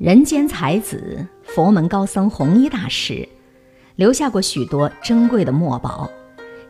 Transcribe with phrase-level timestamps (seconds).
[0.00, 3.28] 人间才子、佛门高僧弘一大师，
[3.96, 6.10] 留下过许多珍贵的墨宝，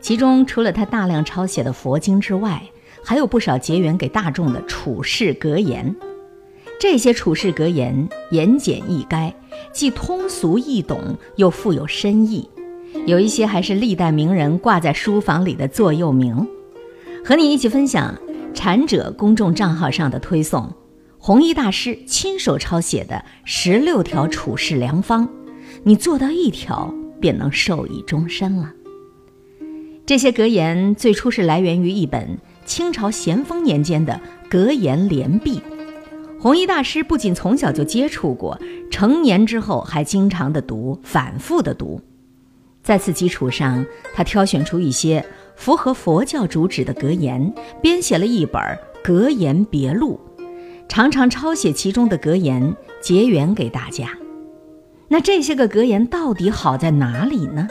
[0.00, 2.60] 其中除了他大量抄写的佛经之外，
[3.04, 5.94] 还有不少结缘给大众的处世格言。
[6.80, 9.32] 这些处世格言言简意赅，
[9.72, 12.50] 既通俗易懂，又富有深意。
[13.06, 16.48] 有一些还是历代名人挂在书房里的座右铭。
[17.24, 18.12] 和你一起分享
[18.52, 20.68] 禅者公众账号上的推送。
[21.22, 25.28] 弘一大师亲手抄写的十六条处世良方，
[25.84, 28.72] 你做到一条，便能受益终身了。
[30.06, 35.60] 这些格言最初是来源于一本清朝咸丰年间的格言联璧。
[36.40, 38.58] 弘一大师不仅从小就接触过，
[38.90, 42.00] 成年之后还经常的读，反复的读。
[42.82, 43.84] 在此基础上，
[44.14, 45.22] 他挑选出一些
[45.54, 48.58] 符合佛教主旨的格言，编写了一本
[49.04, 50.18] 《格言别录》。
[50.90, 54.08] 常常抄写其中的格言，结缘给大家。
[55.06, 57.68] 那这些个格言到底好在哪里呢？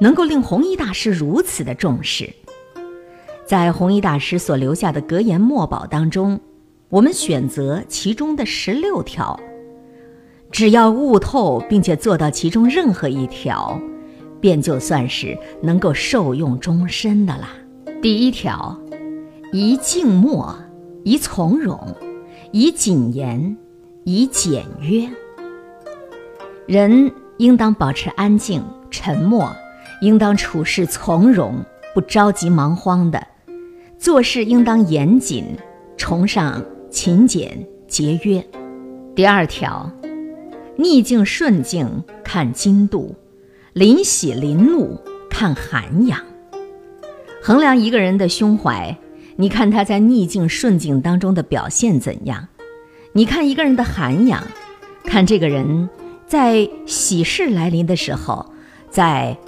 [0.00, 2.32] 能够令弘一大师如此的重视？
[3.44, 6.38] 在弘一大师所留下的格言墨宝当中，
[6.90, 9.38] 我们选择其中的十六条。
[10.52, 13.80] 只要悟透并且做到其中任何一条，
[14.40, 17.48] 便就算是能够受用终身的啦。
[18.00, 18.80] 第一条：
[19.52, 20.56] 宜静默，
[21.02, 21.76] 宜从容。
[22.52, 23.56] 以谨言，
[24.04, 25.08] 以简约。
[26.66, 29.54] 人应当保持安静、沉默，
[30.00, 33.20] 应当处事从容，不着急忙慌的；
[33.98, 35.44] 做事应当严谨，
[35.96, 38.44] 崇尚勤俭节约。
[39.14, 39.88] 第二条，
[40.76, 43.14] 逆境顺境看精度，
[43.74, 44.98] 临喜临怒
[45.30, 46.18] 看涵养。
[47.40, 48.96] 衡量一个人的胸怀。
[49.40, 52.46] 你看他在逆境顺境当中的表现怎样？
[53.14, 54.44] 你看一个人的涵养，
[55.04, 55.88] 看这个人
[56.26, 58.52] 在喜事来临的时候，
[58.90, 59.38] 在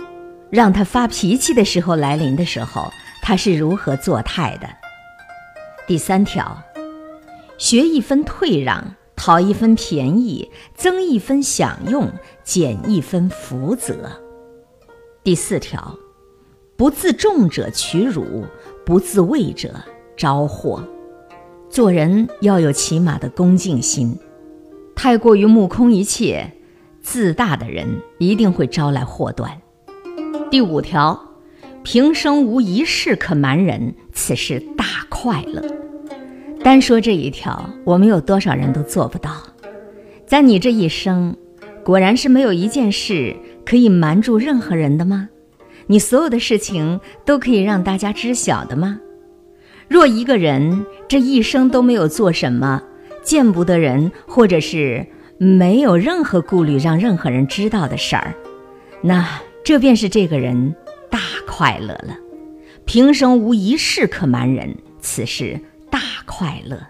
[0.49, 4.67] 让他发脾气的时候来临的时候，他是如何作态的。
[5.87, 6.63] 第三条，
[7.59, 12.11] 学一分退让，讨一分便宜，增一分享用，
[12.43, 14.23] 减一分福泽。
[15.23, 15.95] 第四条。
[16.83, 18.45] 不自重者取辱，
[18.85, 19.73] 不自畏者
[20.17, 20.85] 招祸。
[21.71, 24.19] 做人要有起码的恭敬心，
[24.97, 26.55] 太过于目空一切、
[27.01, 27.87] 自大的人
[28.19, 29.49] 一定会招来祸端。
[30.51, 31.17] 第五条，
[31.85, 35.63] 平生无一事可瞒人，此事大快乐。
[36.65, 39.31] 单说这一条，我们有多少人都做不到？
[40.27, 41.37] 在你这一生，
[41.85, 45.29] 果然是没有一件事可以瞒住任何人的吗？
[45.93, 48.99] 你所有的事情都可以让大家知晓的吗？
[49.89, 52.83] 若一个人这一生都没有做什么
[53.23, 58.35] 见不得人，或者是没有任何顾虑让任何人知道的事儿，
[59.03, 60.75] 那这便是这个人
[61.11, 62.17] 大快乐了。
[62.87, 65.61] 平生无一事可瞒人，此事
[65.91, 66.87] 大快乐。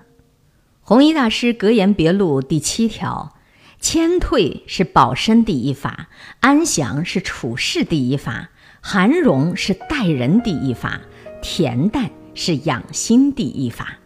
[0.81, 3.35] 弘一大师格言别录第七条：
[3.81, 6.09] 谦退是保身第一法，
[6.39, 8.51] 安详是处事第一法。
[8.85, 11.01] 含容是待人第一法，
[11.41, 13.97] 恬淡是养心第一法。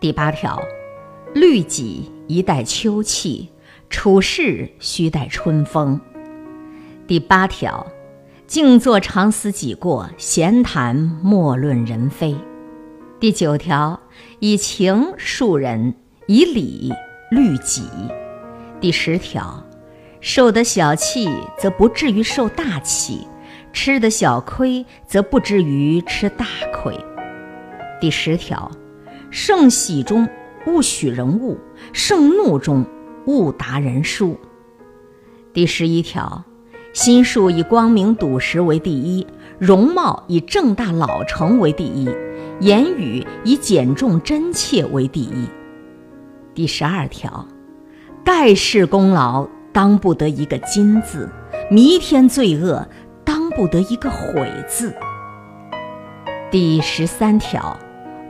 [0.00, 0.60] 第八条，
[1.34, 3.48] 律己宜待秋气，
[3.88, 6.00] 处事须待春风。
[7.06, 7.86] 第八条，
[8.48, 12.36] 静坐常思己过，闲谈莫论人非。
[13.20, 14.00] 第九条，
[14.40, 15.94] 以情恕人，
[16.26, 16.92] 以理
[17.30, 17.84] 律己。
[18.80, 19.64] 第十条，
[20.20, 23.28] 受得小气，则不至于受大气。
[23.72, 26.94] 吃的小亏，则不至于吃大亏。
[28.00, 28.70] 第十条，
[29.30, 30.28] 盛喜中
[30.66, 31.58] 勿许人误，
[31.92, 32.84] 盛怒中
[33.26, 34.38] 勿达人书。
[35.52, 36.44] 第十一条，
[36.92, 39.26] 心术以光明笃实为第一，
[39.58, 42.08] 容貌以正大老成为第一，
[42.60, 45.48] 言语以简重真切为第一。
[46.54, 47.46] 第十二条，
[48.24, 51.30] 盖世功劳当不得一个金字，
[51.70, 52.86] 弥天罪恶。
[53.52, 54.94] 不得一个悔字。
[56.50, 57.78] 第十三条，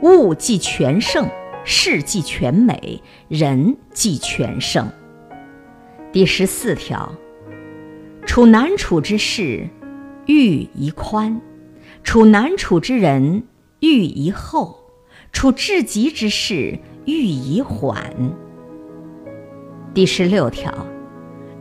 [0.01, 1.27] 物即全胜，
[1.63, 4.89] 事即全美，人即全胜。
[6.11, 7.11] 第十四条，
[8.25, 9.67] 处难处之事，
[10.25, 11.41] 欲宜宽；
[12.03, 13.43] 处难处之人，
[13.79, 14.75] 欲宜厚；
[15.31, 18.13] 处至急之事，欲宜缓。
[19.93, 20.73] 第十六条，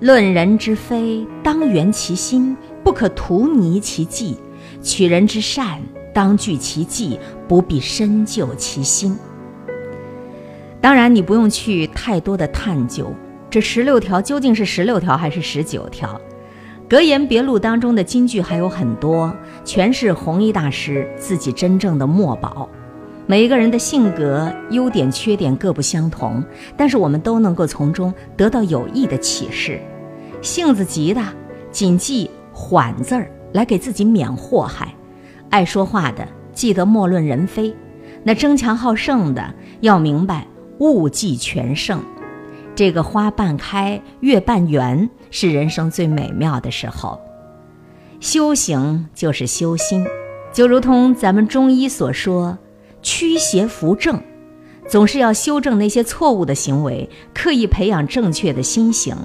[0.00, 2.56] 论人之非，当圆其心。
[2.82, 4.36] 不可图泥其迹，
[4.82, 5.80] 取人之善，
[6.12, 9.16] 当据其迹，不必深究其心。
[10.80, 13.12] 当然，你不用去太多的探究，
[13.48, 16.20] 这十六条究竟是十六条还是十九条？
[16.88, 19.32] 格言别录当中的金句还有很多，
[19.64, 22.68] 全是弘一大师自己真正的墨宝。
[23.26, 26.44] 每一个人的性格、优点、缺点各不相同，
[26.76, 29.80] 但是我们都能够从中得到有益的启示。
[30.42, 31.22] 性子急的，
[31.70, 34.88] 谨记“缓”字儿来给自己免祸害；
[35.50, 37.74] 爱说话的，记得莫论人非；
[38.22, 40.46] 那争强好胜的，要明白
[40.78, 42.02] 物极全胜。
[42.74, 47.20] 这个花半开，月半圆，是人生最美妙的时候。
[48.20, 50.06] 修行就是修心，
[50.52, 52.58] 就如同咱们中医所说。
[53.02, 54.22] 驱邪扶正，
[54.86, 59.16] 总是要修正那些错误的行为，刻意培养正确的心行。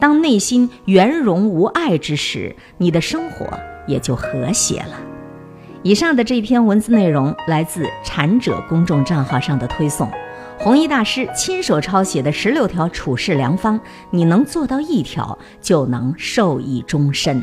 [0.00, 3.46] 当内心圆融无碍之时，你的生活
[3.86, 4.94] 也就和谐了。
[5.82, 10.10] 以上的这篇文字内容来自禅者公众账号上的推送，
[10.58, 13.80] 弘一大师亲手抄写的十六条处世良方，
[14.10, 17.42] 你能做到一条，就能受益终身。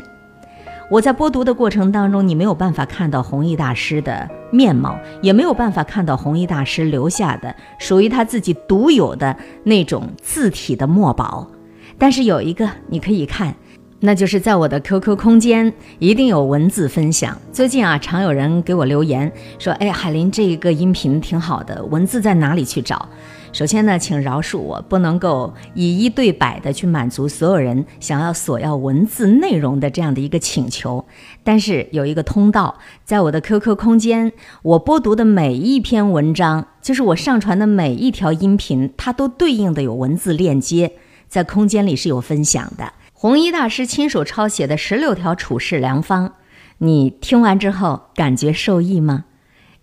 [0.88, 11.50] 我在播读的过程当中，你没有办法看到弘一大师的面貌，也没有办法看到弘一大师留下的属于他自己独有的那种字体的墨宝。
[11.98, 13.54] 但是有一个你可以看，
[14.00, 17.36] 那就是在我的 QQ 空间一定有文字分享。
[17.52, 23.08] 最近啊，常有人给我留言说：“哎，海林这一个音频挺好的，文字在哪里去找？”
[23.52, 31.02] 首先呢，请饶恕我不能够以一对百的去满足所有人想要索要文字内容的这样的一个请求，
[31.42, 34.30] 但是有一个通道，在我的 QQ 空间，
[34.62, 40.92] 我播读的每一篇文章，就是我上传的每一条音频，它都对应的有文字链接，
[41.28, 42.92] 在空间里是有分享的。
[43.12, 46.32] 弘一大师亲手抄写的十六条处世良方，
[46.78, 49.24] 你听完之后感觉受益吗？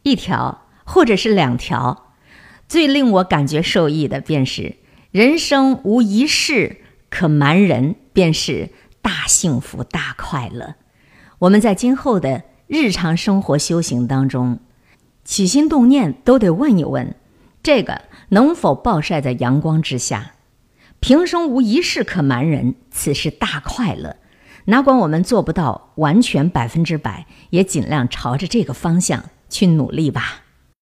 [0.04, 2.14] 一条或者是两条？
[2.68, 4.78] 最令我感觉受益的，便是
[5.12, 6.78] 人生无一事
[7.10, 8.70] 可瞒人，便是
[9.02, 10.76] 大幸福、大快乐。
[11.40, 14.60] 我们在今后的日常生活修行当中，
[15.24, 17.16] 起心动念都得问一问：
[17.62, 20.34] 这个能否暴晒在阳光之下？
[21.04, 24.16] 平生无一事可瞒人，此是大快乐。
[24.68, 30.43] 哪管我们做不到完全百分之百，也尽量朝着这个方向去努力吧。